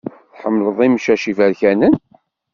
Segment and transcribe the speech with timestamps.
[0.33, 1.95] Tḥemmled imcac iberkanen?